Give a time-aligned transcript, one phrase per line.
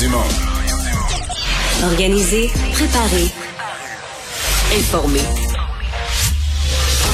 [0.00, 0.18] Dumont.
[1.82, 3.26] Organiser, préparer,
[4.76, 5.20] informer.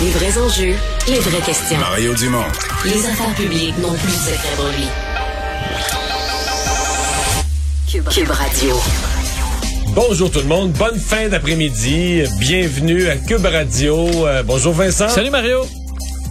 [0.03, 0.75] Les vrais enjeux,
[1.09, 1.79] les vraies questions.
[1.79, 2.45] Mario Dumont.
[2.85, 4.87] Les affaires publiques n'ont plus de secret pour lui.
[7.91, 8.77] Cube, Cube Radio.
[9.95, 14.27] Bonjour tout le monde, bonne fin d'après-midi, bienvenue à Cube Radio.
[14.27, 15.09] Euh, bonjour Vincent.
[15.09, 15.65] Salut Mario.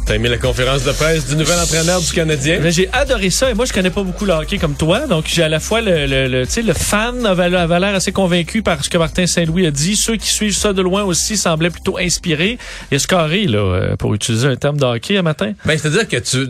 [0.05, 2.59] T'as aimé la conférence de presse du nouvel entraîneur du Canadien?
[2.59, 5.25] Ben, j'ai adoré ça et moi je connais pas beaucoup le hockey comme toi, donc
[5.27, 8.83] j'ai à la fois le, le, le, le fan avait, avait l'air assez convaincu par
[8.83, 11.97] ce que Martin Saint-Louis a dit, ceux qui suivent ça de loin aussi semblaient plutôt
[11.97, 12.57] inspirés.
[12.91, 15.53] Il a scarré là, euh, pour utiliser un terme de hockey un matin.
[15.65, 16.49] Ben c'est-à-dire que tu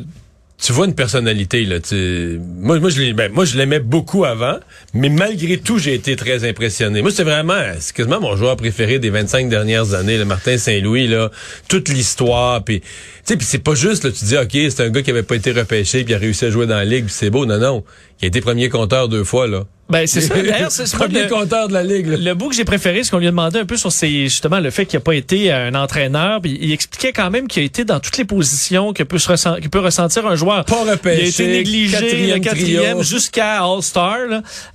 [0.61, 1.77] tu vois une personnalité là.
[1.91, 4.59] Moi, moi, je ben, moi, l'aimais beaucoup avant,
[4.93, 7.01] mais malgré tout, j'ai été très impressionné.
[7.01, 11.07] Moi, c'est vraiment, c'est quasiment mon joueur préféré des 25 dernières années, le Martin Saint-Louis
[11.07, 11.31] là.
[11.67, 12.87] Toute l'histoire, puis tu
[13.25, 14.11] sais, puis c'est pas juste là.
[14.11, 16.49] Tu dis, ok, c'est un gars qui avait pas été repêché, puis a réussi à
[16.49, 17.45] jouer dans la ligue, c'est beau.
[17.45, 17.83] Non, non,
[18.21, 19.65] il a été premier compteur deux fois là.
[19.93, 20.33] Ben c'est ça.
[20.41, 22.07] D'ailleurs, c'est le premier compteur de la ligue.
[22.07, 22.17] Là.
[22.17, 24.59] Le bout que j'ai préféré, ce qu'on lui a demandé un peu sur c'est justement
[24.59, 26.41] le fait qu'il n'a pas été un entraîneur.
[26.41, 29.29] Puis il expliquait quand même qu'il a été dans toutes les positions que peut se
[29.29, 30.65] ressent, que peut ressentir un joueur.
[30.65, 31.21] Pas repêché.
[31.21, 34.17] Il a été négligé, quatrième, le quatrième jusqu'à All Star.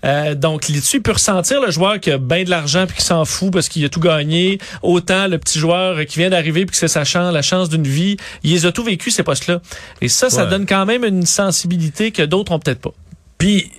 [0.05, 3.05] Euh, donc là-dessus, il peut ressentir le joueur qui a bien de l'argent puis qui
[3.05, 4.59] s'en fout parce qu'il a tout gagné.
[4.83, 7.87] Autant le petit joueur qui vient d'arriver puis que c'est sa chance, la chance d'une
[7.87, 8.17] vie.
[8.45, 9.61] Il les a tout vécu ces postes-là.
[10.01, 10.51] Et ça, ça Ouais.
[10.51, 12.93] donne quand même une sensibilité que d'autres ont peut-être pas.
[13.39, 13.71] Puis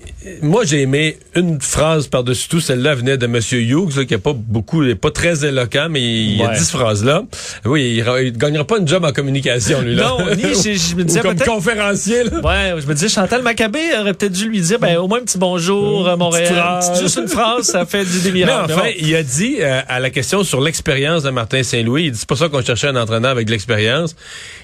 [0.41, 4.17] moi j'ai aimé une phrase par-dessus tout, celle-là venait de Monsieur Hughes, là, qui est
[4.17, 6.53] pas beaucoup, il est pas très éloquent, mais il, a Ouais.
[6.55, 7.23] dit cette phrase-là.
[7.65, 10.09] Oui, il, il gagnera pas une job en communication, lui là.
[10.17, 12.23] Non, ni, je- je me Ou disais comme conférencier.
[12.25, 12.39] Là.
[12.41, 15.23] Ouais, je me disais Chantal Maccabé aurait peut-être dû lui dire ben au moins un
[15.23, 16.89] petit bonjour à Montréal, phrase.
[16.91, 18.73] Petite- juste une phrase, ça fait du Mais démirable.
[18.73, 22.17] enfin, il a dit euh, à la question sur l'expérience de Martin Saint-Louis, il dit
[22.19, 24.15] c'est pas ça qu'on cherchait un entraîneur avec de l'expérience.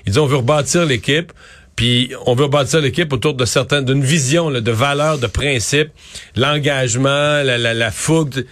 [0.06, 1.32] Il dit on veut rebâtir l'équipe.
[1.76, 5.90] Puis on veut rebâtir l'équipe autour de certaines, d'une vision, là, de valeurs, de principes,
[6.36, 7.10] l'engagement,
[7.44, 8.46] la, la, la fougue.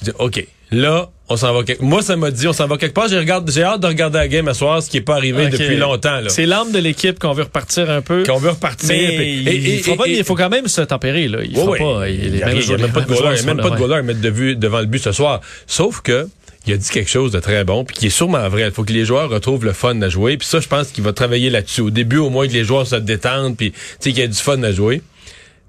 [0.00, 2.76] Je dis, OK, là, on s'en va quelque Moi, ça m'a dit, on s'en va
[2.76, 3.08] quelque part.
[3.08, 5.48] J'ai regardé, j'ai hâte de regarder la game à soir, ce qui est pas arrivé
[5.48, 6.18] depuis longtemps.
[6.28, 8.24] C'est l'âme de l'équipe qu'on veut repartir un peu.
[8.24, 8.88] Qu'on veut repartir.
[8.88, 11.38] Mais puis- il, et- et- fera pas- et- il faut quand même se tempérer là.
[11.44, 11.78] Il Ouais, fera ouais.
[11.78, 12.08] pas.
[12.08, 12.46] Il les y a,
[12.76, 14.56] même pas de goaler, il y a même pas de goaler à mettre de vue
[14.56, 15.40] devant le but ce soir.
[15.66, 16.28] Sauf que
[16.66, 18.62] il a dit quelque chose de très bon, puis qui est sûrement vrai.
[18.62, 20.36] Il faut que les joueurs retrouvent le fun à jouer.
[20.36, 21.82] Puis ça, je pense qu'il va travailler là-dessus.
[21.82, 24.28] Au début, au moins, que les joueurs se détendent, puis tu sais qu'il y a
[24.28, 25.02] du fun à jouer.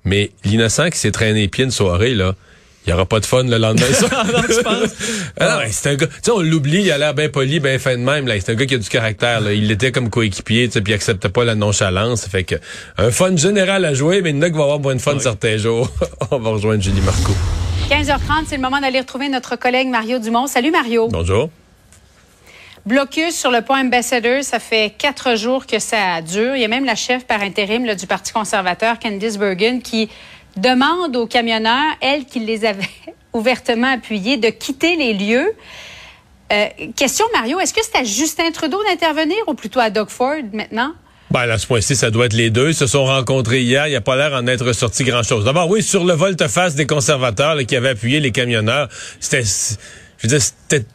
[0.06, 2.36] Mais l'innocent qui s'est traîné les pieds une soirée, là,
[2.86, 3.86] il y aura pas de fun le lendemain.
[3.94, 4.26] soir.
[4.26, 4.96] non, tu penses?
[5.40, 6.08] Ah c'est un gars.
[6.08, 8.28] Tu sais, on l'oublie, il a l'air bien poli, bien fin de même.
[8.28, 9.42] Là, c'est un gars qui a du caractère.
[9.42, 9.54] Là.
[9.54, 12.28] Il l'était comme coéquipier, tu sais, puis il acceptait pas la nonchalance.
[12.28, 12.56] Fait que
[12.98, 15.02] un fun général à jouer, mais il y en a qui va avoir moins de
[15.02, 15.92] fun certains jours.
[16.32, 17.34] on va rejoindre Julie Marco.
[17.90, 20.48] 15h30, c'est le moment d'aller retrouver notre collègue Mario Dumont.
[20.48, 21.08] Salut Mario.
[21.08, 21.50] Bonjour.
[22.88, 26.56] Blocus sur le point Ambassador, ça fait quatre jours que ça dure.
[26.56, 30.10] Il y a même la chef par intérim là, du Parti conservateur, Candice Bergen, qui
[30.58, 32.90] demande aux camionneurs, elle qui les avait
[33.34, 35.56] ouvertement appuyés, de quitter les lieux.
[36.54, 40.42] Euh, question Mario, est-ce que c'est à Justin Trudeau d'intervenir ou plutôt à Doug Ford
[40.54, 40.94] maintenant?
[41.32, 42.70] Ben, à ce point-ci, ça doit être les deux.
[42.70, 43.88] Ils se sont rencontrés hier.
[43.88, 45.44] Il n'y a pas l'air en être ressorti grand-chose.
[45.44, 49.44] D'abord, oui, sur le volte-face des conservateurs qui avaient appuyé les camionneurs, c'était...
[50.18, 50.48] Je veux dire,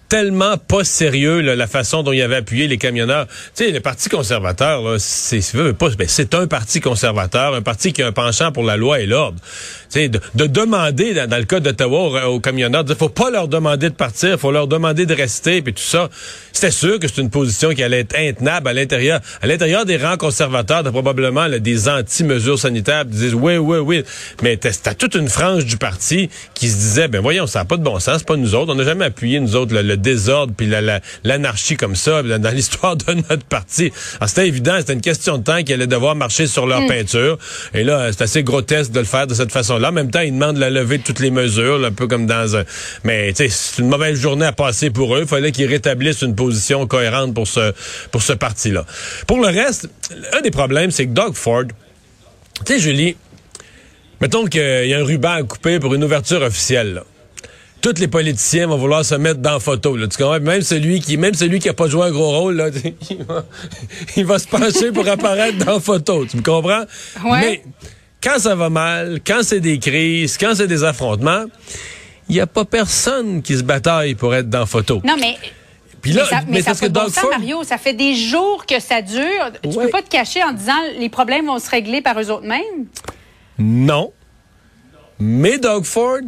[0.09, 3.27] tellement pas sérieux là, la façon dont il avait appuyé les camionneurs.
[3.55, 8.09] Tu sais, le Parti conservateur, c'est ben, c'est un parti conservateur, un parti qui a
[8.09, 9.39] un penchant pour la loi et l'ordre.
[9.91, 13.31] Tu sais, de, de demander, dans, le cas d'Ottawa, aux, aux camionneurs, il faut pas
[13.31, 16.09] leur demander de partir, faut leur demander de rester, puis tout ça.
[16.53, 19.21] C'était sûr que c'est une position qui allait être intenable à l'intérieur.
[19.41, 23.79] À l'intérieur des rangs conservateurs, t'as probablement là, des anti-mesures sanitaires qui disent oui, oui,
[23.79, 24.05] oui.
[24.43, 27.77] Mais t'as toute une frange du parti qui se disait, ben voyons, ça n'a pas
[27.77, 28.73] de bon sens, pas nous autres.
[28.73, 32.23] On n'a jamais appuyé, nous autres, le, le désordre puis la- la- l'anarchie comme ça
[32.23, 33.93] dans, dans l'histoire de notre parti.
[34.17, 37.39] Alors, c'était évident, c'était une question de temps qu'ils allaient devoir marcher sur leur peinture.
[37.75, 39.89] Et là, c'est assez grotesque de le faire de cette façon-là.
[39.89, 42.27] En même temps, ils demandent la levée de toutes les mesures, là, un peu comme
[42.27, 42.65] dans un...
[43.05, 45.21] Mais, c'est une mauvaise journée à passer pour eux.
[45.23, 47.73] Il fallait qu'ils rétablissent une position cohérente pour ce,
[48.11, 48.85] pour ce parti-là.
[49.27, 49.89] Pour le reste,
[50.33, 51.65] un des problèmes, c'est que Doug Ford...
[52.67, 53.17] Tu sais, Julie,
[54.21, 57.05] mettons qu'il y a un ruban à couper pour une ouverture officielle, là
[57.81, 59.97] tous les politiciens vont vouloir se mettre dans la photo.
[59.97, 60.07] Là.
[60.09, 60.41] Tu comprends?
[60.41, 62.69] Même celui qui même celui qui a pas joué un gros rôle, là,
[63.11, 63.45] il, va,
[64.17, 66.25] il va se pencher pour apparaître dans la photo.
[66.27, 66.85] Tu me comprends?
[67.25, 67.41] Ouais.
[67.41, 67.63] Mais
[68.23, 71.45] quand ça va mal, quand c'est des crises, quand c'est des affrontements,
[72.29, 75.01] il n'y a pas personne qui se bataille pour être dans la photo.
[75.05, 75.37] Non, mais
[76.03, 77.65] Puis là, mais ça, mais ça parce que bon Ford- Mario.
[77.65, 79.23] Ça fait des jours que ça dure.
[79.63, 79.85] Tu Ouais.
[79.87, 82.87] peux pas te cacher en disant les problèmes vont se régler par eux autres mêmes?
[83.59, 84.13] Non.
[85.19, 86.21] Mais Doug Ford,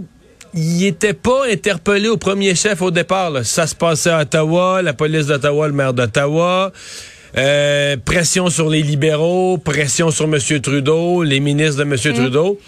[0.55, 3.31] il était pas interpellé au premier chef au départ.
[3.31, 3.45] là.
[3.45, 6.73] Ça se passait à Ottawa, la police d'Ottawa, le maire d'Ottawa.
[7.39, 10.39] Euh, pression sur les libéraux, pression sur M.
[10.61, 11.97] Trudeau, les ministres de M.
[11.97, 12.59] Trudeau.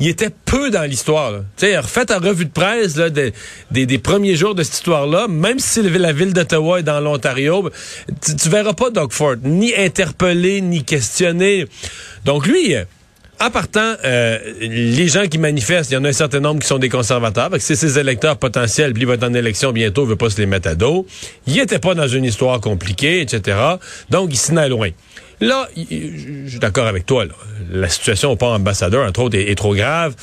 [0.00, 1.42] il était peu dans l'histoire.
[1.60, 3.34] Refaites en revue de presse là, des,
[3.70, 7.68] des, premiers jours de cette histoire-là, même si la ville d'Ottawa est dans l'Ontario,
[8.24, 11.66] tu, tu verras pas Doug Ford ni interpellé, ni questionné.
[12.24, 12.76] Donc lui,
[13.40, 16.66] en partant, euh, les gens qui manifestent, il y en a un certain nombre qui
[16.66, 19.72] sont des conservateurs, parce que c'est ses électeurs potentiels, puis il va être en élection
[19.72, 21.06] bientôt, il veut pas se les mettre à dos.
[21.46, 23.58] Il était pas dans une histoire compliquée, etc.
[24.10, 24.90] Donc, il s'en est loin.
[25.40, 27.26] Là, je suis d'accord avec toi.
[27.70, 30.16] La situation au port ambassadeur, entre autres, est, trop grave.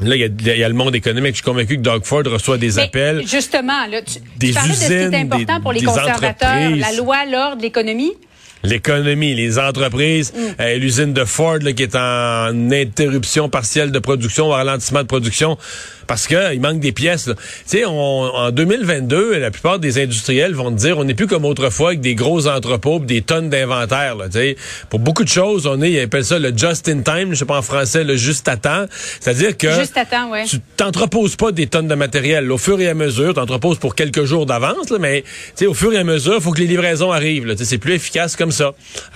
[0.00, 1.32] Là, il y, a le monde économique.
[1.32, 3.26] Je suis convaincu que Doug Ford reçoit des appels.
[3.26, 7.26] Justement, là, tu, des parlais de ce qui est important pour les conservateurs, la loi,
[7.30, 8.12] l'ordre, l'économie?
[8.62, 10.38] L'économie, les entreprises, mm.
[10.60, 15.58] euh, l'usine de Ford qui est en interruption partielle de production, ou ralentissement de production
[16.06, 17.24] parce que il manque des pièces.
[17.26, 21.44] Tu sais, en 2022, la plupart des industriels vont te dire, on n'est plus comme
[21.44, 24.16] autrefois avec des gros entrepôts, des tonnes d'inventaire.
[24.26, 24.56] Tu sais,
[24.90, 27.44] pour beaucoup de choses, on est, ils appellent ça le just in time, je sais
[27.44, 28.86] pas en français, le juste à temps.
[29.20, 30.44] C'est-à-dire que juste à temps, ouais.
[30.44, 32.50] tu t'entreposes pas des tonnes de matériel.
[32.50, 35.74] Au fur et à mesure, tu entreposes pour quelques jours d'avance, mais tu sais, au
[35.74, 37.54] fur et à mesure, il faut que les livraisons arrivent.
[37.62, 38.72] C'est plus efficace comme ça.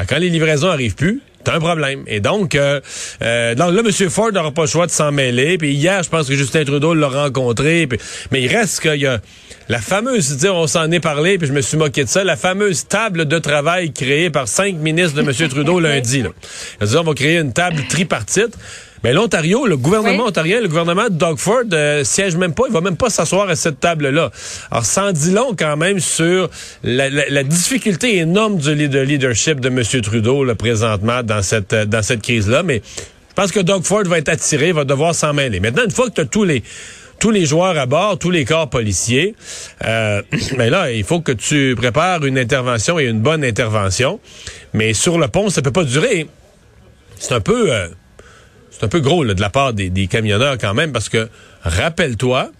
[0.09, 2.03] quand les livraisons arrivent plus, c'est un problème.
[2.09, 2.81] Et donc, euh,
[3.23, 4.11] euh, là, M.
[4.11, 5.59] Ford n'aura pas le choix de s'en mêler.
[5.59, 7.89] Puis hier, je pense que Justin Trudeau l'a rencontré.
[8.33, 9.21] mais il reste qu'il y a
[9.69, 12.89] la fameuse, on s'en est parlé, puis je me suis moqué de ça, la fameuse
[12.89, 15.49] table de travail créée par cinq ministres de M.
[15.49, 16.23] Trudeau lundi.
[16.23, 16.31] Là.
[16.81, 18.57] on va créer une table tripartite.
[19.05, 22.73] Mais l'Ontario, le gouvernement ontarien, le gouvernement de Doug Ford euh, siège même pas, il
[22.73, 24.31] va même pas s'asseoir à cette table-là.
[24.71, 26.51] Alors, sans dit long quand même sur
[26.83, 29.83] la, difficulté énorme du leadership de M.
[30.03, 32.63] Trudeau là, présentement dans cette euh, dans cette crise-là.
[32.63, 35.61] Mais je pense que Doug Ford va être attiré, va devoir s'en mêler.
[35.61, 36.63] Maintenant, une fois que tu as tous les
[37.19, 39.35] tous les joueurs à bord, tous les corps policiers,
[39.85, 40.23] euh,
[40.57, 44.21] mais là, il faut que tu prépares une intervention et une bonne intervention.
[44.75, 46.29] Mais sur le pont, ça peut pas durer.
[47.19, 47.73] C'est un peu...
[47.73, 47.89] Euh,
[48.77, 51.29] c'est un peu gros de la part des, camionneurs quand même, parce que
[51.63, 52.51] rappelle-toi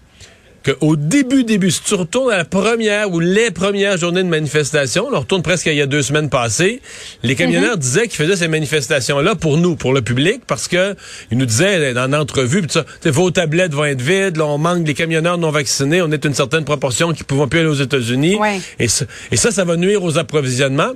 [0.65, 5.07] qu'au début, début, si tu retournes à la première ou les premières journées de manifestation,
[5.13, 6.81] on retourne presque il y a deux semaines passées,
[7.23, 7.81] les camionneurs mhm.
[7.81, 10.97] disaient qu'ils faisaient ces manifestations-là pour nous, pour le public, parce que
[11.31, 12.67] ils nous disaient dans l'entrevue,
[13.05, 16.35] vos tablettes vont être vides, là, on manque des camionneurs non vaccinés, on est une
[16.35, 18.39] certaine proportion qui ne pouvons plus aller aux États-Unis.
[18.81, 18.87] Et,
[19.31, 20.93] et ça, ça va nuire aux approvisionnements.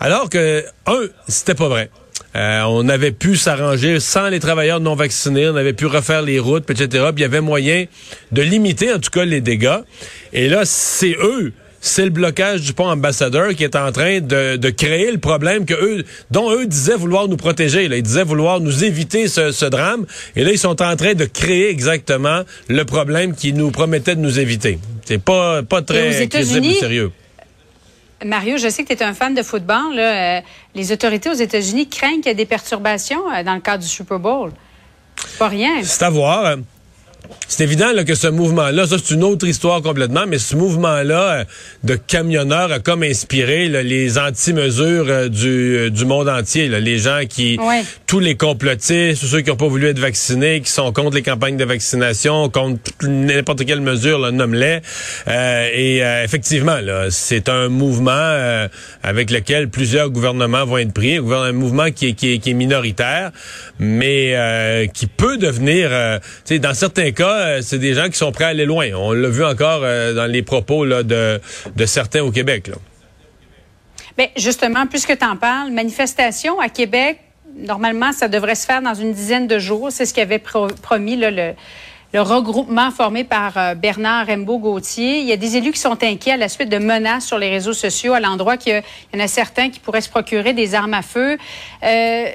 [0.00, 1.90] Alors que, un, c'était pas vrai.
[2.36, 6.38] Euh, on avait pu s'arranger sans les travailleurs non vaccinés, on avait pu refaire les
[6.38, 6.88] routes, etc.
[6.88, 7.86] Puis il y avait moyen
[8.32, 9.80] de limiter en tout cas les dégâts.
[10.32, 14.70] Et là, c'est eux c'est le blocage du pont ambassadeur qui est en train de,
[14.70, 17.84] créer le problème que eux, dont eux disaient vouloir nous protéger.
[17.84, 20.06] Ils disaient vouloir nous éviter ce, drame.
[20.36, 24.20] Et là, ils sont en train de créer exactement le problème qui nous promettait de
[24.20, 24.78] nous éviter.
[25.04, 27.12] C'est pas, pas très crédible sérieux.
[28.24, 29.96] Mario, je sais que tu es un fan de football.
[29.96, 30.40] Euh,
[30.74, 33.88] les autorités aux États-Unis craignent qu'il y ait des perturbations euh, dans le cadre du
[33.88, 34.52] Super Bowl.
[35.38, 35.82] Pas rien.
[35.82, 36.56] C'est à voir.
[37.50, 41.32] C'est évident là, que ce mouvement-là, ça c'est une autre histoire complètement, mais ce mouvement-là
[41.32, 41.44] euh,
[41.82, 46.68] de camionneurs a comme inspiré les anti-mesures euh, du, euh, du monde entier.
[46.68, 47.58] les gens qui,
[48.06, 51.56] tous les complotistes, ceux qui n'ont pas voulu être vaccinés, qui sont contre les campagnes
[51.56, 54.80] de vaccination, contre n'importe quelle mesure, nomme-les.
[55.26, 56.78] et effectivement,
[57.08, 58.66] c'est un mouvement
[59.02, 62.54] avec lequel plusieurs gouvernements vont être pris, un mouvement qui est, qui est, qui est
[62.54, 63.30] minoritaire,
[63.78, 65.90] mais qui peut devenir,
[66.50, 68.88] dans certains cas, euh, c'est des gens qui sont prêts à aller loin.
[68.94, 71.40] On l'a vu encore euh, dans les propos de,
[71.86, 72.70] certains au Québec.
[74.16, 77.18] Bien, justement, puisque tu en parles, manifestation à Québec,
[77.56, 79.90] normalement, ça devrait se faire dans une dizaine de jours.
[79.90, 81.54] C'est ce qu'avait promis le
[82.14, 85.18] le regroupement formé par euh, Bernard Rembault-Gauthier.
[85.20, 87.50] Il y a des élus qui sont inquiets à la suite de menaces sur les
[87.50, 90.94] réseaux sociaux, à l'endroit qu'il y, en a certains qui pourraient se procurer des armes
[90.94, 91.36] à feu.
[91.82, 92.26] Euh,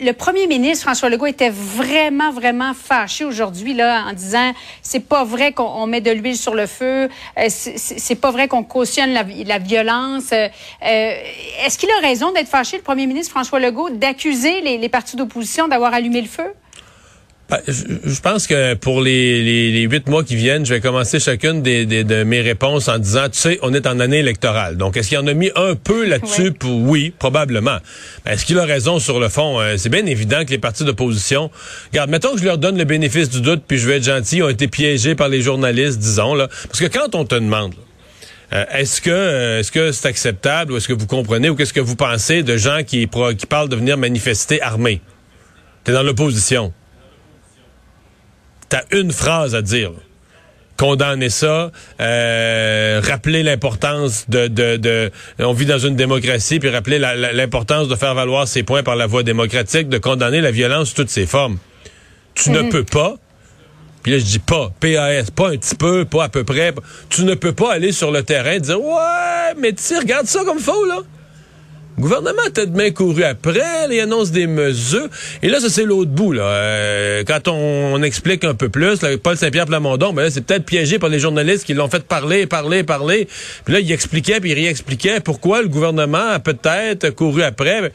[0.00, 5.22] le premier ministre, François Legault, était vraiment, vraiment fâché aujourd'hui, là, en disant, c'est pas
[5.22, 7.08] vrai qu'on met de l'huile sur le feu,
[7.38, 10.32] euh, c'est pas vrai qu'on cautionne la, violence.
[10.32, 15.68] Est-ce qu'il a raison d'être fâché, le premier ministre François Legault, d'accuser les partis d'opposition
[15.68, 16.52] d'avoir allumé le feu?
[17.50, 21.84] Ben, je, pense que pour les, huit mois qui viennent, je vais commencer chacune des,
[21.84, 24.76] de mes réponses en disant, tu sais, on est en année électorale.
[24.76, 26.52] Donc, est-ce qu'il en a mis un peu là-dessus?
[26.64, 27.12] Oui.
[27.18, 27.78] probablement.
[28.24, 29.58] Ben, est-ce qu'il a raison sur le fond?
[29.60, 31.50] Euh, c'est bien évident que les partis d'opposition,
[31.90, 34.42] regarde, mettons que je leur donne le bénéfice du doute, puis je vais être gentil,
[34.42, 36.36] ont été piégés par les journalistes, disons.
[36.36, 36.46] là.
[36.68, 37.74] Parce que quand on te demande...
[38.52, 41.72] Euh, est-ce que euh, est-ce que c'est acceptable ou est-ce que vous comprenez ou qu'est-ce
[41.72, 45.00] que vous pensez de gens qui, qui parlent de venir manifester armés?
[45.84, 46.72] T'es dans l'opposition
[48.70, 49.92] t'as une phrase à dire.
[50.78, 56.98] Condamner ça, euh, rappeler l'importance de, de, de, On vit dans une démocratie, puis rappeler
[56.98, 60.94] l'importance de faire valoir ses points par la voie démocratique, de condamner la violence sous
[60.94, 61.58] toutes ses formes.
[62.34, 63.16] tu ne peux pas,
[64.02, 66.72] puis là, je dis pas, PAS, pas un petit peu, pas à peu près.
[67.10, 70.44] Tu ne peux pas aller sur le terrain et dire, ouais, mais tu regarde ça
[70.44, 71.00] comme faux, là.
[72.00, 75.06] Le gouvernement a peut-être bien couru après, il annonce des mesures.
[75.42, 76.32] Et là, ça, c'est l'autre bout.
[76.32, 76.44] Là.
[76.44, 81.10] Euh, quand on, explique un peu plus, Paul Saint-Pierre Plamondon, ben c'est peut-être piégé par
[81.10, 83.28] les journalistes qui l'ont fait parler, parler, parler.
[83.66, 87.92] Puis là, il expliquait, puis il réexpliquait pourquoi le gouvernement a peut-être couru après.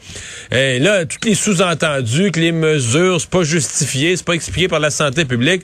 [0.52, 4.78] Et là, tous les sous-entendus que les mesures, c'est pas justifié, c'est pas expliqué par
[4.78, 5.62] la santé publique.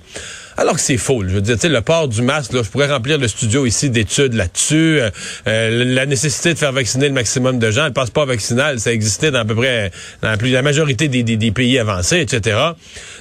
[0.63, 1.25] Alors que c'est faux.
[1.27, 4.35] Je veux dire, le port du masque, là, je pourrais remplir le studio ici d'études
[4.35, 5.01] là-dessus.
[5.01, 5.11] Euh,
[5.49, 7.87] euh, la nécessité de faire vacciner le maximum de gens.
[7.87, 9.91] Le passeport vaccinal, ça existait dans à peu près
[10.23, 12.57] dans la, majorité des, des, pays avancés, etc.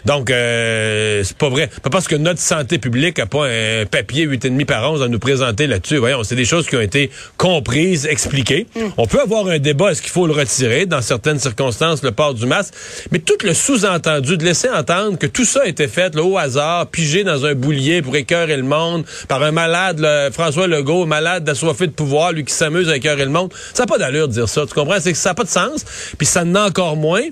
[0.05, 1.67] Donc, euh, c'est pas vrai.
[1.81, 5.17] Pas parce que notre santé publique a pas un papier 8,5 par 11 à nous
[5.17, 5.97] présenter là-dessus.
[5.97, 8.67] Voyons, c'est des choses qui ont été comprises, expliquées.
[8.75, 8.79] Mm.
[8.97, 10.85] On peut avoir un débat, est-ce qu'il faut le retirer?
[10.85, 12.75] Dans certaines circonstances, le port du masque.
[13.11, 16.37] Mais tout le sous-entendu de laisser entendre que tout ça a été fait là, au
[16.37, 21.43] hasard, pigé dans un boulier pour écœurer le monde par un malade, François Legault, malade
[21.43, 23.51] d'assoiffé de pouvoir, lui qui s'amuse à écœurer le monde.
[23.73, 24.99] Ça n'a pas d'allure de dire ça, tu comprends?
[24.99, 25.85] C'est que ça n'a pas de sens,
[26.17, 27.23] puis ça n'a encore moins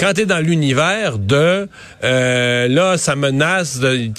[0.00, 1.68] quand tu es dans l'univers de
[2.04, 4.10] euh, là, ça menace de,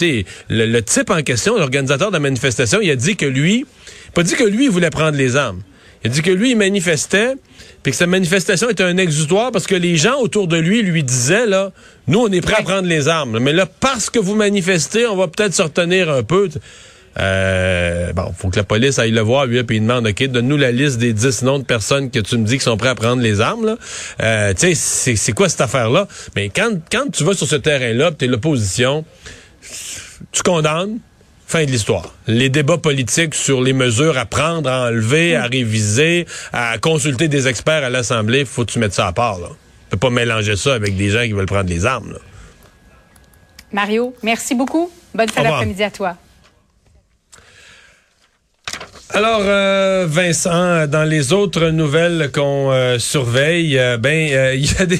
[0.49, 3.65] le, type en question, l'organisateur de la manifestation, il a dit que lui,
[4.13, 5.63] pas dit que lui voulait prendre les armes.
[6.03, 7.35] Il dit que lui, il manifestait,
[7.83, 11.03] puis que sa manifestation était un exutoire parce que les gens autour de lui lui
[11.03, 11.71] disaient, là,
[12.07, 13.39] nous, on est prêts à prendre les armes.
[13.39, 16.49] Mais là, parce que vous manifestez, on va peut-être se retenir un peu.
[17.19, 20.57] Euh, bon, faut que la police aille le voir, lui, puis il demande, OK, donne-nous
[20.57, 22.95] la liste des 10 noms de personnes que tu me dis qui sont prêts à
[22.95, 23.65] prendre les armes.
[23.65, 23.77] Là.
[24.21, 26.07] Euh, tu sais, c'est quoi cette affaire-là?
[26.35, 29.05] Mais quand, quand tu vas sur ce terrain-là, tu es l'opposition,
[30.31, 30.99] tu condamnes,
[31.51, 32.15] Fin de l'histoire.
[32.27, 37.49] Les débats politiques sur les mesures à prendre, à enlever, à réviser, à consulter des
[37.49, 39.37] experts à l'Assemblée, faut que tu mettes ça à part.
[39.37, 39.47] Là.
[39.49, 42.17] Tu peux pas mélanger ça avec des gens qui veulent prendre les armes.
[43.73, 44.89] Mario, merci beaucoup.
[45.13, 46.15] Bonne fin d'après-midi à toi.
[49.13, 54.85] Alors, euh, Vincent, dans les autres nouvelles qu'on euh, surveille, euh, ben il y a
[54.85, 54.99] des,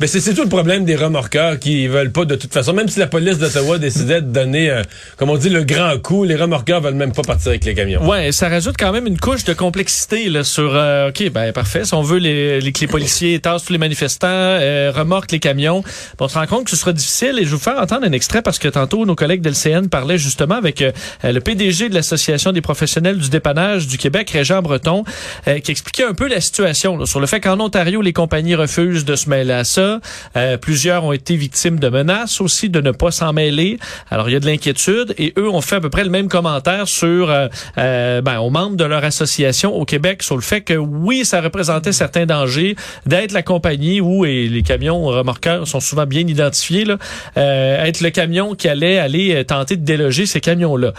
[0.00, 2.72] ben c'est tout le problème des remorqueurs qui veulent pas de toute façon.
[2.72, 4.82] Même si la police d'Ottawa décidait de donner,
[5.16, 8.04] comme on dit, le grand coup, les remorqueurs veulent même pas partir avec les camions.
[8.08, 10.70] Ouais, ça rajoute quand même une couche de complexité là sur.
[11.08, 11.84] ok, ben parfait.
[11.84, 14.58] Si on veut les, les, que les policiers tassent tous les manifestants,
[14.92, 15.84] remorquent les camions,
[16.18, 17.38] on se rend compte que ce sera difficile.
[17.38, 19.88] Et je vais vous faire entendre un extrait parce que tantôt nos collègues de l'CN
[19.88, 20.84] parlaient justement avec
[21.22, 25.04] le PDG de l'association des professionnels du départ du Québec, Régent Breton,
[25.46, 29.04] euh, qui expliquait un peu la situation sur le fait qu'en Ontario, les compagnies refusent
[29.04, 30.00] de se mêler à ça.
[30.36, 33.78] Euh, plusieurs ont été victimes de menaces aussi de ne pas s'en mêler.
[34.10, 36.28] Alors, il y a de l'inquiétude et eux ont fait à peu près le même
[36.28, 40.74] commentaire sur euh, ben, aux membres de leur association au Québec sur le fait que
[40.74, 46.06] oui, ça représentait certains dangers d'être la compagnie où et les camions remorqueurs sont souvent
[46.06, 46.96] bien identifiés, là,
[47.36, 50.92] être le camion qui allait aller tenter de déloger ces camions-là.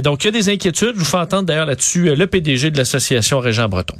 [0.00, 0.94] donc, il y a des inquiétudes.
[0.94, 3.96] Je vous fais entendre d'ailleurs là-dessus le PDG de l'association Régent Breton.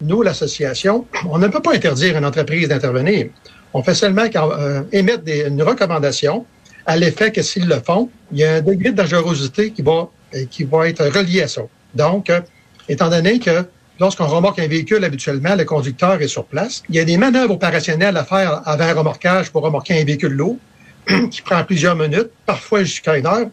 [0.00, 3.26] Nous, l'association, on ne peut pas interdire une entreprise d'intervenir.
[3.72, 6.44] On fait seulement euh, émettre une recommandation
[6.86, 10.08] à l'effet que s'ils le font, il y a un degré de dangerosité qui va,
[10.34, 11.62] euh, qui va être relié à ça.
[11.94, 12.40] Donc, euh,
[12.88, 13.64] étant donné que
[14.00, 17.54] lorsqu'on remorque un véhicule, habituellement, le conducteur est sur place, il y a des manœuvres
[17.54, 20.58] opérationnelles à faire avant un remorquage pour remorquer un véhicule lourd
[21.30, 23.46] qui prend plusieurs minutes, parfois jusqu'à une heure,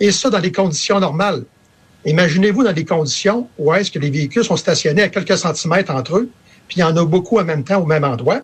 [0.00, 1.44] et ça dans les conditions normales.
[2.06, 6.18] Imaginez-vous dans des conditions où est-ce que les véhicules sont stationnés à quelques centimètres entre
[6.18, 6.30] eux,
[6.68, 8.42] puis il y en a beaucoup en même temps au même endroit.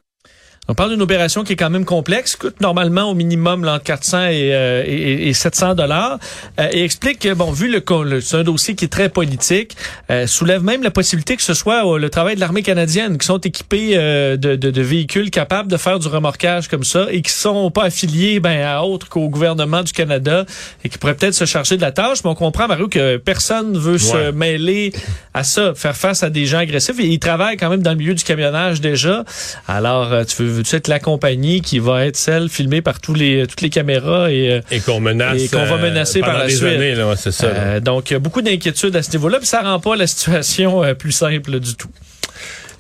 [0.70, 4.26] On parle d'une opération qui est quand même complexe, coûte normalement au minimum entre 400
[4.26, 6.20] et, euh, et, et 700 dollars,
[6.60, 9.76] euh, et explique que bon, vu le, c'est un dossier qui est très politique,
[10.12, 13.38] euh, soulève même la possibilité que ce soit le travail de l'armée canadienne qui sont
[13.38, 17.72] équipés de, de, de, véhicules capables de faire du remorquage comme ça et qui sont
[17.72, 20.44] pas affiliés ben à autre qu'au gouvernement du Canada
[20.84, 22.18] et qui pourraient peut-être se charger de la tâche.
[22.22, 24.92] Mais on comprend Mario que personne veut se mêler
[25.34, 27.00] à ça, faire face à des gens agressifs.
[27.00, 29.24] Et ils travaillent quand même dans le milieu du camionnage déjà.
[29.66, 33.46] Alors tu veux veux-tu être la compagnie qui va être celle filmée par tous les,
[33.46, 36.48] toutes les caméras et, euh, et qu'on menace, et qu'on va menacer euh, par la
[36.48, 36.62] suite.
[36.62, 39.96] Années, là, c'est ça, euh, donc, beaucoup d'inquiétudes à ce niveau-là, puis ça rend pas
[39.96, 41.90] la situation plus simple du tout.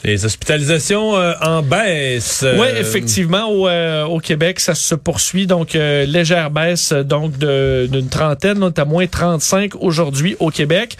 [0.02, 2.44] Les hospitalisations euh, en baisse.
[2.56, 5.46] Oui, effectivement, au, euh, au, Québec, ça se poursuit.
[5.46, 10.96] Donc, euh, légère baisse donc d'une trentaine, on est à moins 35 aujourd'hui au Québec.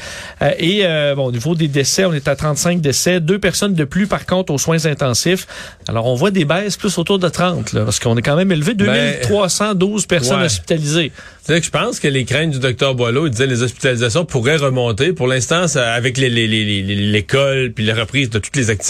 [0.59, 0.85] et
[1.17, 3.21] bon, au niveau des décès, on est à 35 décès.
[3.21, 5.47] Deux personnes de plus, par contre, aux soins intensifs.
[5.89, 8.53] Alors, on voit des baisses plus autour de 30, là, parce qu'on est quand même
[8.53, 11.13] élevé 2312 ben, personnes hospitalisées.
[11.43, 14.57] C'est que je pense que les craintes du docteur Boileau, il disait les hospitalisations pourraient
[14.57, 15.13] remonter.
[15.13, 16.47] Pour l'instant, avec l'école les,
[16.83, 18.90] les, puis la reprise de toutes les activités,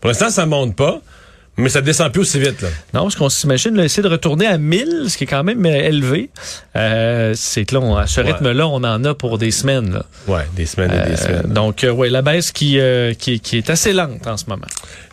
[0.00, 1.00] pour l'instant, ça monte pas.
[1.58, 2.68] Mais ça descend plus aussi vite, là.
[2.92, 5.70] Non, parce qu'on s'imagine essayer de retourner à 1000, ce qui est quand même euh,
[5.88, 6.28] élevé.
[6.76, 8.32] Euh, c'est que là, on- à ce Ouais.
[8.32, 9.92] rythme-là, on en a pour des semaines.
[9.92, 10.04] Là.
[10.28, 11.52] Ouais, des semaines et des Euh, semaines.
[11.54, 12.78] donc, euh, ouais, la baisse qui,
[13.18, 14.66] qui, qui est assez lente en ce moment.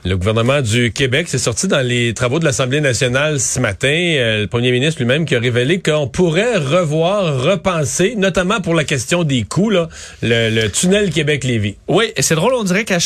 [0.05, 3.87] Le gouvernement du Québec s'est sorti dans les travaux de l'Assemblée nationale ce matin.
[3.93, 9.23] Le premier ministre lui-même qui a révélé qu'on pourrait revoir, repenser, notamment pour la question
[9.23, 9.87] des coûts, là,
[10.21, 11.77] le, le tunnel Québec-Lévis.
[11.87, 12.97] Oui, c'est drôle, on dirait qu'à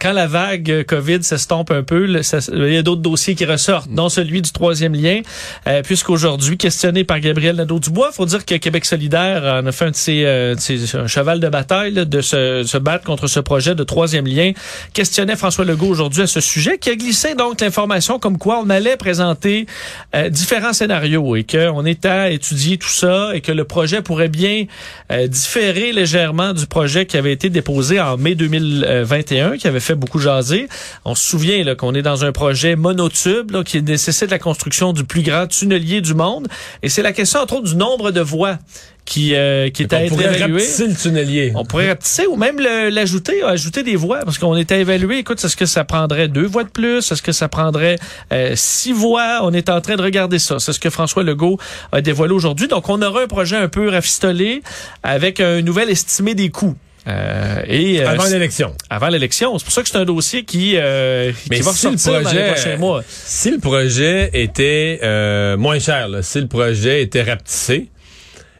[0.00, 2.06] quand la vague COVID s'estompe un peu,
[2.52, 5.20] il y a d'autres dossiers qui ressortent, dont celui du troisième lien,
[5.66, 9.90] euh, puisqu'aujourd'hui, questionné par Gabriel Nadeau-Dubois, faut dire que Québec solidaire en a fait un
[9.90, 14.26] de ses, euh, de cheval de bataille de se, battre contre ce projet de troisième
[14.26, 14.52] lien.
[14.92, 18.70] Questionnait François Legault aujourd'hui à ce sujet, qui a glissé donc l'information comme quoi on
[18.70, 19.66] allait présenter
[20.14, 24.28] euh, différents scénarios et qu'on est à étudier tout ça et que le projet pourrait
[24.28, 24.66] bien
[25.10, 29.94] euh, différer légèrement du projet qui avait été déposé en mai 2021, qui avait fait
[29.94, 30.68] beaucoup jaser.
[31.04, 35.04] On se souvient qu'on est dans un projet monotube là, qui nécessite la construction du
[35.04, 36.48] plus grand tunnelier du monde.
[36.82, 38.58] Et c'est la question, entre autres, du nombre de voies
[39.04, 40.52] qui, euh, qui est à On être pourrait évalué.
[40.58, 41.52] rapetisser le tunnelier.
[41.56, 45.18] On pourrait rapetisser ou même l'ajouter, ajouter des voies, parce qu'on était évalué.
[45.18, 47.10] Écoute, est-ce que ça prendrait deux voies de plus?
[47.10, 47.98] Est-ce que ça prendrait
[48.32, 49.40] euh, six voies?
[49.42, 50.58] On est en train de regarder ça.
[50.60, 51.58] C'est ce que François Legault
[51.90, 52.68] a dévoilé aujourd'hui.
[52.68, 54.62] Donc, on aura un projet un peu rafistolé
[55.02, 56.76] avec un nouvel estimé des coûts.
[57.08, 58.74] Euh, et euh, Avant l'élection.
[58.88, 59.58] avant l'élection.
[59.58, 62.12] C'est pour ça que c'est un dossier qui, euh, qui Mais va si le ressortir
[62.12, 63.02] dans les projet- prochains mois.
[63.08, 67.88] Si le projet était euh, moins cher, là, si le projet était rapetissé,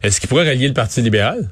[0.03, 1.51] est-ce qu'il pourrait rallier le Parti libéral?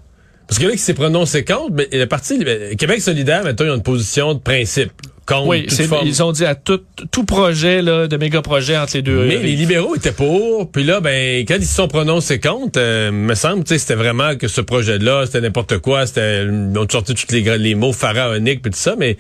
[0.49, 3.71] Parce que là, qui s'est prononcé contre, mais le Parti libéral, Québec solidaire, maintenant, ils
[3.71, 4.91] ont une position de principe.
[5.31, 6.07] Contre Oui, toute c'est- forme.
[6.07, 6.81] ils ont dit à tout,
[7.13, 9.25] tout projet là, de méga projet entre les deux.
[9.27, 13.13] Mais les libéraux étaient pour, puis là, ben, quand ils se sont prononcés contre, euh,
[13.13, 16.87] me semble, tu sais, c'était vraiment que ce projet-là, c'était n'importe quoi, c'était, ils ont
[16.91, 19.17] sorti tous les, les mots pharaoniques puis tout ça, mais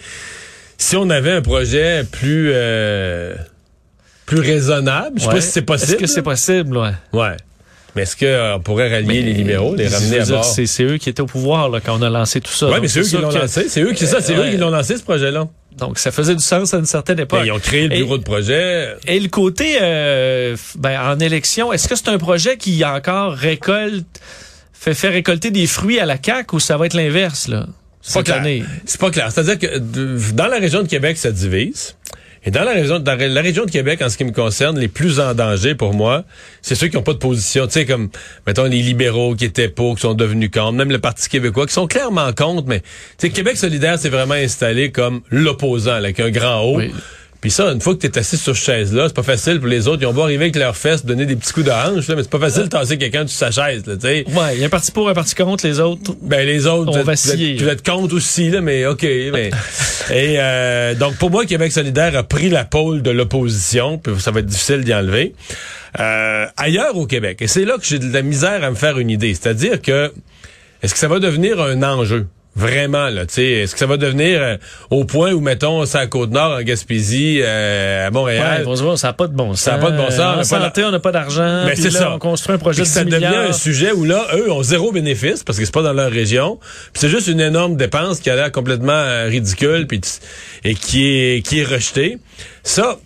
[0.79, 3.35] si on avait un projet plus, euh,
[4.26, 5.35] plus raisonnable, je sais ouais.
[5.35, 5.93] pas si c'est possible.
[5.93, 6.76] Est-ce que c'est possible?
[6.76, 6.91] Ouais?
[7.13, 7.37] Ouais.
[7.97, 10.45] Mais est-ce qu'on pourrait rallier les libéraux, les ramener à bord?
[10.45, 12.67] C'est eux qui étaient au pouvoir là, quand on a lancé tout ça.
[12.67, 13.69] Ouais, Donc, mais c'est eux qui l'ont que- lancé.
[13.69, 15.49] C'est eux qui, ça, c'est Euh, eux qui l'ont lancé, ce projet-là.
[15.76, 17.41] Donc, ça faisait du sens à une certaine époque.
[17.41, 18.95] Ben, ils ont créé le Et- bureau de projet.
[19.06, 24.21] Et le côté euh, ben, en élection, est-ce que c'est un projet qui encore récolte,
[24.73, 27.67] fait, fait récolter des fruits à la CAQ ou ça va être l'inverse, là?
[28.02, 28.67] C'est pas clair.
[28.87, 29.30] C'est pas clair.
[29.30, 29.78] C'est-à-dire que
[30.33, 31.97] dans la région de Québec, ça divise.
[32.45, 34.89] Et dans la région, dans la région de Québec, en ce qui me concerne, les
[34.89, 36.25] plus en danger pour moi,
[36.63, 37.67] c'est ceux qui n'ont pas de position.
[37.67, 38.09] Tu sais, comme,
[38.47, 41.75] mettons, les libéraux qui étaient pour, qui sont devenus contre, même le Parti québécois, qui
[41.75, 42.87] sont clairement contre, mais, tu
[43.19, 46.79] sais, Québec solidaire s'est vraiment installé comme l'opposant, avec un grand O.
[46.79, 46.91] Oui.
[47.41, 49.69] Puis ça, une fois que tu es assis sur cette chaise-là, c'est pas facile pour
[49.69, 50.03] les autres.
[50.03, 52.23] Ils ont beau arriver avec leurs fesses, donner des petits coups de hanche, là, mais
[52.23, 54.25] c'est pas facile de tasser quelqu'un de sa chaise, là, tu sais.
[54.29, 56.13] Ouais, il y a un parti pour, un parti contre, les autres.
[56.21, 59.03] Ben les autres, On vous êtes, vous êtes contre aussi là, mais ok.
[59.33, 59.50] Mais
[60.11, 64.31] et euh, donc pour moi, Québec solidaire a pris la pôle de l'opposition, puis ça
[64.31, 65.35] va être difficile d'y enlever.
[65.99, 68.99] Euh, ailleurs au Québec, et c'est là que j'ai de la misère à me faire
[68.99, 70.13] une idée, c'est-à-dire que
[70.83, 72.26] est-ce que ça va devenir un enjeu?
[72.56, 74.56] Vraiment, là, tu sais, est-ce que ça va devenir euh,
[74.91, 78.99] au point où, mettons, c'est à Côte-Nord, en Gaspésie, euh, à Ouais, Montréal, se voir,
[78.99, 79.60] ça n'a pas de bon sens.
[79.60, 81.65] Ça a pas de bon sens, Euh, En mais pas santé, on n'a pas d'argent.
[81.65, 82.13] Ben, puis c'est ça.
[82.13, 84.91] On construit un projet de ça 10 devient un sujet où là, eux ont zéro
[84.91, 86.58] bénéfice parce que c'est pas dans leur région.
[86.93, 90.00] Puis c'est juste une énorme dépense qui a l'air complètement euh, ridicule puis
[90.65, 92.19] et qui est qui est rejetée.
[92.65, 92.99] Ça,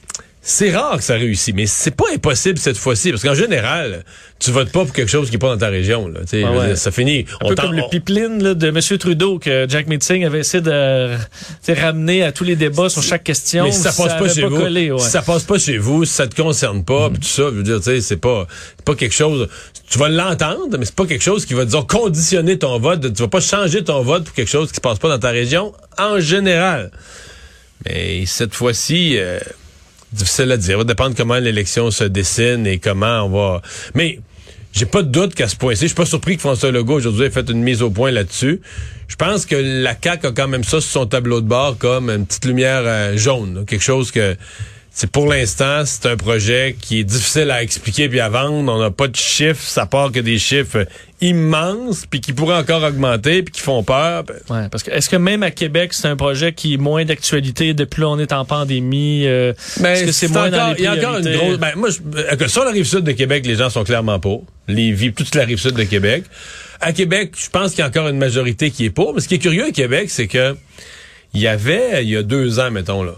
[0.47, 4.05] c'est rare que ça réussit, mais c'est pas impossible cette fois-ci parce qu'en général,
[4.39, 6.07] tu votes pas pour quelque chose qui est pas dans ta région.
[6.07, 6.67] Là, Ah ouais.
[6.67, 7.25] dire, ça finit.
[7.41, 8.79] Un peu t'en- comme le on- pipeline là, de M.
[8.99, 11.17] Trudeau que Jack Meeting avait essayé de
[11.69, 13.65] ramener à tous les débats sur chaque question.
[13.65, 14.99] Mais si ça passe pas chez vous, collé, ouais.
[15.01, 17.57] si ça passe pas chez vous, si ça te concerne pas, puis tout ça, je
[17.57, 19.49] veux dire, tu sais, c'est pas, c'est pas quelque chose.
[19.89, 23.15] Tu vas l'entendre, mais c'est pas quelque chose qui va disons conditionner ton vote.
[23.15, 25.31] Tu vas pas changer ton vote pour quelque chose qui se passe pas dans ta
[25.31, 26.91] région en général.
[27.87, 29.39] Mais cette fois-ci, euh,
[30.15, 30.73] difficile à dire.
[30.73, 33.63] Ça va dépendre comment l'élection se dessine et comment on va.
[33.95, 34.19] Mais
[34.73, 37.27] j'ai pas de doute qu'à ce point-ci, je suis pas surpris que François Legault aujourd'hui
[37.27, 38.61] ait fait une mise au point là-dessus.
[39.07, 42.11] Je pense que la CAQ a quand même ça sur son tableau de bord comme
[42.11, 44.37] une petite lumière euh, jaune, quelque chose que
[44.97, 48.73] c'est pour l'instant, c'est un projet qui est difficile à expliquer puis à vendre.
[48.73, 50.87] On n'a pas de chiffres, ça part que des chiffres
[51.21, 54.23] immenses puis qui pourraient encore augmenter puis qui font peur.
[54.23, 57.05] Ben, Ouais, parce que est-ce que même à Québec, c'est un projet qui est moins
[57.05, 59.27] d'actualité depuis là on est en pandémie?
[59.27, 59.53] euh,
[59.85, 61.59] est-ce que c'est moins dans encore, les il y a encore une grosse.
[61.59, 64.21] Ben, moi, je, euh, que sur la rive sud de Québec, les gens sont clairement
[64.21, 64.45] pour.
[64.69, 66.23] Les vivent toute la rive sud de Québec.
[66.81, 69.13] À Québec, je pense qu'il y a encore une majorité qui est pour.
[69.13, 70.55] Mais ce qui est curieux à Québec, c'est que
[71.33, 73.15] il y avait, il y a deux ans, mettons là,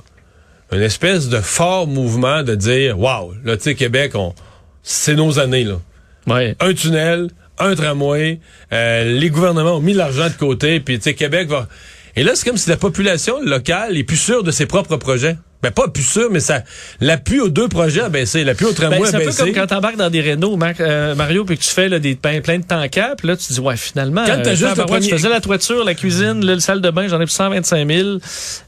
[0.73, 4.35] une espèce de fort mouvement de dire, waouh, là, tu sais, Québec, on,
[4.83, 5.81] c'est nos années là.
[6.27, 6.57] Ouais.
[6.61, 8.41] Un tunnel, un tramway,
[8.73, 11.69] euh, les gouvernements ont mis l'argent de côté, puis tu sais, Québec va.
[12.17, 15.37] Et là, c'est comme si la population locale est plus sûre de ses propres projets.
[15.63, 16.63] Ben, pas plus sûr, mais ça,
[17.01, 18.45] l'appui aux deux projets a baissé.
[18.45, 19.39] L'appui au tramway Ben, a c'est un peu baissé.
[19.43, 22.41] comme quand t'embarques dans des Renault, euh, Mario, puis que tu fais là, des plein,
[22.41, 25.09] plein de temps cap, là, tu dis, ouais, finalement, Quand t'as euh, juste le premier-
[25.09, 27.89] je faisais la toiture, la cuisine, là, le salle de bain, j'en ai pour 125
[27.91, 28.19] 000.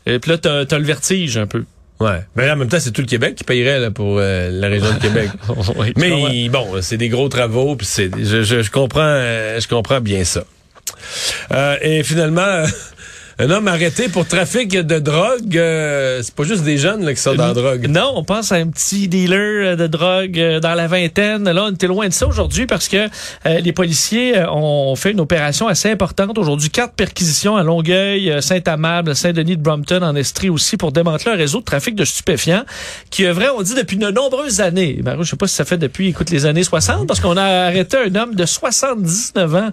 [0.07, 1.65] Et puis là, t'as, t'as le vertige un peu.
[2.01, 2.21] Ouais.
[2.37, 4.93] Mais en même temps, c'est tout le Québec qui payerait là, pour euh, la région
[4.93, 5.31] de Québec.
[5.77, 5.93] Oui.
[5.97, 10.01] Mais bon, c'est des gros travaux, puis c'est, je, je, je comprends, euh, je comprends
[10.01, 10.45] bien ça.
[11.53, 12.65] Euh, et finalement,
[13.40, 17.20] un homme arrêté pour trafic de drogue, euh, c'est pas juste des jeunes là, qui
[17.20, 17.87] sont dans la drogue.
[17.88, 21.48] Non, on pense à un petit dealer euh, de drogue euh, dans la vingtaine.
[21.48, 23.07] Là, on était loin de ça aujourd'hui parce que
[23.46, 26.37] euh, les policiers euh, ont fait une opération assez importante.
[26.37, 31.37] Aujourd'hui, quatre perquisitions à Longueuil, Saint-Amable, Saint-Denis de Brompton, en Estrie aussi, pour démanteler un
[31.37, 32.64] réseau de trafic de stupéfiants
[33.11, 34.98] qui œuvrait, on dit, depuis de nombreuses années.
[35.05, 37.44] Mario, je sais pas si ça fait depuis, écoute, les années 60, parce qu'on a
[37.44, 39.70] arrêté un homme de 79 ans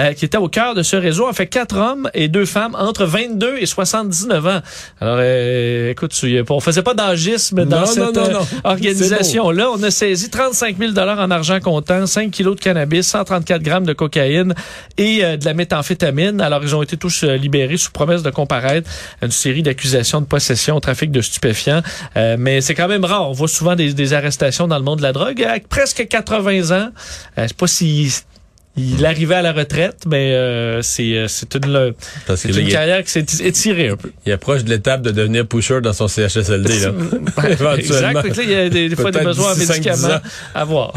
[0.00, 1.28] euh, qui était au cœur de ce réseau.
[1.28, 4.60] En fait, quatre hommes et deux femmes entre 22 et 79 ans.
[5.00, 8.46] Alors, euh, écoute, tu- on faisait pas d'âgisme dans Non, cette non, non, euh, non.
[8.64, 9.70] organisation-là.
[9.70, 13.92] On a saisi 35 000 en argent comptant, 5 kilos de cannabis, 134 grammes de
[13.92, 14.54] cocaïne
[14.98, 16.40] et euh, de la méthamphétamine.
[16.40, 18.90] Alors, ils ont été tous euh, libérés sous promesse de comparaître
[19.22, 21.82] à une série d'accusations de possession, trafic de stupéfiants.
[22.16, 23.28] Euh, mais c'est quand même rare.
[23.28, 25.42] On voit souvent des, des arrestations dans le monde de la drogue.
[25.42, 26.88] À presque 80 ans,
[27.38, 28.12] euh, sais pas si
[28.76, 31.94] il arrivait à la retraite, mais euh, c'est euh, c'est une,
[32.26, 34.10] Parce une carrière qui s'est étirée un peu.
[34.26, 36.80] il approche de l'étape de devenir pusher dans son CHSLD.
[36.80, 36.92] Là.
[37.76, 38.22] exact.
[38.22, 40.20] Fait que là, il y a des, des fois des besoins en médicaments
[40.54, 40.92] à voir.